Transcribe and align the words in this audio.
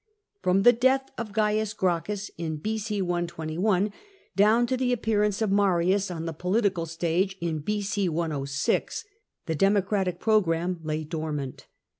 From 0.41 0.63
the 0.63 0.73
death 0.73 1.11
of 1.19 1.31
Gains 1.31 1.73
Gracchus 1.73 2.31
in 2.35 2.55
B.c. 2.57 3.03
I2I, 3.03 3.93
down 4.35 4.65
to 4.65 4.75
the 4.75 4.91
appearance 4.91 5.43
of 5.43 5.51
Marius 5.51 6.09
on 6.09 6.25
the 6.25 6.33
poKtical 6.33 6.87
stage 6.87 7.37
in 7.39 7.59
B.C. 7.59 8.09
106, 8.09 9.05
the 9.45 9.53
Democratic 9.53 10.19
programme 10.19 10.79
lay 10.81 11.03
dormant. 11.03 11.67